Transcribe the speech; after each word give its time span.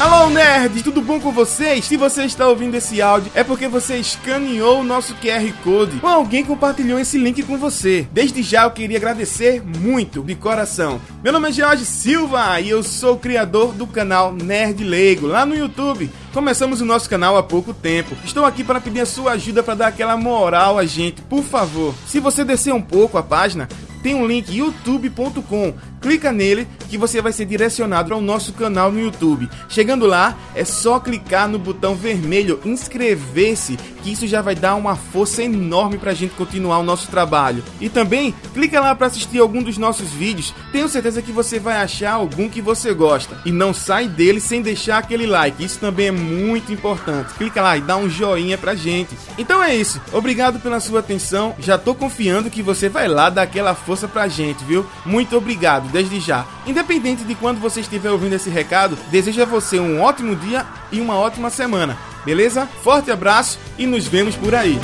Alô, 0.00 0.30
nerd, 0.30 0.82
tudo 0.82 1.02
bom 1.02 1.20
com 1.20 1.30
vocês? 1.30 1.84
Se 1.84 1.94
você 1.94 2.24
está 2.24 2.48
ouvindo 2.48 2.74
esse 2.74 3.02
áudio, 3.02 3.30
é 3.34 3.44
porque 3.44 3.68
você 3.68 3.98
escaneou 3.98 4.80
o 4.80 4.82
nosso 4.82 5.14
QR 5.16 5.52
Code 5.62 6.00
ou 6.02 6.08
alguém 6.08 6.42
compartilhou 6.42 6.98
esse 6.98 7.18
link 7.18 7.42
com 7.42 7.58
você. 7.58 8.08
Desde 8.10 8.42
já 8.42 8.62
eu 8.62 8.70
queria 8.70 8.96
agradecer 8.96 9.62
muito, 9.62 10.22
de 10.22 10.34
coração. 10.34 10.98
Meu 11.22 11.34
nome 11.34 11.50
é 11.50 11.52
George 11.52 11.84
Silva 11.84 12.58
e 12.62 12.70
eu 12.70 12.82
sou 12.82 13.16
o 13.16 13.18
criador 13.18 13.74
do 13.74 13.86
canal 13.86 14.32
Nerd 14.32 14.82
Leigo, 14.82 15.26
lá 15.26 15.44
no 15.44 15.54
YouTube. 15.54 16.10
Começamos 16.32 16.80
o 16.80 16.86
nosso 16.86 17.06
canal 17.10 17.36
há 17.36 17.42
pouco 17.42 17.74
tempo. 17.74 18.16
Estou 18.24 18.46
aqui 18.46 18.64
para 18.64 18.80
pedir 18.80 19.02
a 19.02 19.06
sua 19.06 19.32
ajuda 19.32 19.62
para 19.62 19.74
dar 19.74 19.88
aquela 19.88 20.16
moral 20.16 20.78
a 20.78 20.86
gente, 20.86 21.20
por 21.20 21.42
favor. 21.42 21.94
Se 22.06 22.20
você 22.20 22.42
descer 22.42 22.72
um 22.72 22.80
pouco 22.80 23.18
a 23.18 23.22
página, 23.22 23.68
tem 24.02 24.14
um 24.14 24.26
link 24.26 24.50
youtube.com. 24.50 25.74
Clica 26.00 26.32
nele 26.32 26.66
que 26.88 26.96
você 26.96 27.20
vai 27.20 27.32
ser 27.32 27.44
direcionado 27.44 28.14
ao 28.14 28.20
nosso 28.20 28.52
canal 28.54 28.90
no 28.90 28.98
YouTube. 28.98 29.48
Chegando 29.68 30.06
lá, 30.06 30.36
é 30.54 30.64
só 30.64 30.98
clicar 30.98 31.46
no 31.46 31.58
botão 31.58 31.94
vermelho 31.94 32.58
inscrever-se, 32.64 33.76
que 34.02 34.10
isso 34.10 34.26
já 34.26 34.40
vai 34.40 34.54
dar 34.54 34.74
uma 34.76 34.96
força 34.96 35.42
enorme 35.42 35.98
pra 35.98 36.14
gente 36.14 36.34
continuar 36.34 36.78
o 36.78 36.82
nosso 36.82 37.08
trabalho. 37.08 37.62
E 37.80 37.88
também 37.88 38.34
clica 38.54 38.80
lá 38.80 38.94
para 38.94 39.08
assistir 39.08 39.38
algum 39.38 39.62
dos 39.62 39.76
nossos 39.76 40.10
vídeos. 40.10 40.54
Tenho 40.72 40.88
certeza 40.88 41.20
que 41.20 41.32
você 41.32 41.58
vai 41.58 41.76
achar 41.76 42.12
algum 42.12 42.48
que 42.48 42.62
você 42.62 42.94
gosta. 42.94 43.38
E 43.44 43.52
não 43.52 43.74
sai 43.74 44.08
dele 44.08 44.40
sem 44.40 44.62
deixar 44.62 44.98
aquele 44.98 45.26
like. 45.26 45.62
Isso 45.62 45.78
também 45.78 46.06
é 46.06 46.12
muito 46.12 46.72
importante. 46.72 47.34
Clica 47.34 47.60
lá 47.60 47.76
e 47.76 47.82
dá 47.82 47.96
um 47.96 48.08
joinha 48.08 48.56
pra 48.56 48.74
gente. 48.74 49.16
Então 49.36 49.62
é 49.62 49.74
isso. 49.76 50.00
Obrigado 50.12 50.60
pela 50.60 50.80
sua 50.80 51.00
atenção. 51.00 51.54
Já 51.58 51.76
tô 51.76 51.94
confiando 51.94 52.50
que 52.50 52.62
você 52.62 52.88
vai 52.88 53.06
lá 53.06 53.28
dar 53.28 53.42
aquela 53.42 53.74
força 53.74 54.08
pra 54.08 54.28
gente, 54.28 54.64
viu? 54.64 54.86
Muito 55.04 55.36
obrigado 55.36 55.89
desde 55.90 56.20
já. 56.20 56.46
Independente 56.66 57.24
de 57.24 57.34
quando 57.34 57.60
você 57.60 57.80
estiver 57.80 58.10
ouvindo 58.10 58.34
esse 58.34 58.48
recado, 58.48 58.96
desejo 59.10 59.42
a 59.42 59.46
você 59.46 59.78
um 59.78 60.00
ótimo 60.00 60.34
dia 60.36 60.66
e 60.90 61.00
uma 61.00 61.16
ótima 61.16 61.50
semana. 61.50 61.96
Beleza? 62.24 62.68
Forte 62.82 63.10
abraço 63.10 63.58
e 63.78 63.86
nos 63.86 64.06
vemos 64.06 64.36
por 64.36 64.54
aí. 64.54 64.78